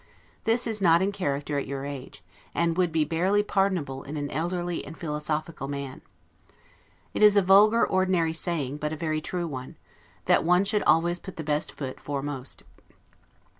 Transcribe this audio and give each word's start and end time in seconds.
This 0.45 0.65
is 0.65 0.81
not 0.81 1.03
in 1.03 1.11
character 1.11 1.59
at 1.59 1.67
your 1.67 1.85
age, 1.85 2.23
and 2.55 2.75
would 2.75 2.91
be 2.91 3.05
barely 3.05 3.43
pardonable 3.43 4.01
in 4.01 4.17
an 4.17 4.31
elderly 4.31 4.83
and 4.83 4.97
philosophical 4.97 5.67
man. 5.67 6.01
It 7.13 7.21
is 7.21 7.37
a 7.37 7.41
vulgar, 7.43 7.85
ordinary 7.85 8.33
saying, 8.33 8.77
but 8.77 8.91
it 8.91 8.95
is 8.95 8.97
a 8.97 9.01
very 9.05 9.21
true 9.21 9.45
one, 9.45 9.75
that 10.25 10.43
one 10.43 10.65
should 10.65 10.81
always 10.87 11.19
put 11.19 11.37
the 11.37 11.43
best 11.43 11.71
foot 11.73 11.99
foremost. 11.99 12.63